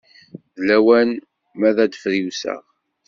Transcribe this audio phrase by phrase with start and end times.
[0.55, 1.09] D lawan
[1.59, 2.63] ma ad d-friwseḍ.